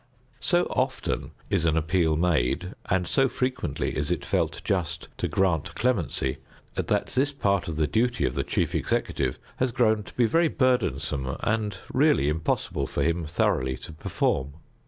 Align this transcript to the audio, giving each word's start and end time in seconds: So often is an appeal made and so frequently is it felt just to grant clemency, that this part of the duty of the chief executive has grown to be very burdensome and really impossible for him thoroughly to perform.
So 0.39 0.63
often 0.71 1.29
is 1.51 1.67
an 1.67 1.77
appeal 1.77 2.15
made 2.17 2.73
and 2.89 3.05
so 3.07 3.29
frequently 3.29 3.95
is 3.95 4.09
it 4.09 4.25
felt 4.25 4.59
just 4.63 5.09
to 5.19 5.27
grant 5.27 5.75
clemency, 5.75 6.37
that 6.73 7.05
this 7.05 7.31
part 7.31 7.67
of 7.67 7.75
the 7.75 7.85
duty 7.85 8.25
of 8.25 8.33
the 8.33 8.41
chief 8.43 8.73
executive 8.73 9.37
has 9.57 9.71
grown 9.71 10.01
to 10.05 10.13
be 10.15 10.25
very 10.25 10.47
burdensome 10.47 11.37
and 11.41 11.77
really 11.93 12.29
impossible 12.29 12.87
for 12.87 13.03
him 13.03 13.27
thoroughly 13.27 13.77
to 13.77 13.93
perform. 13.93 14.53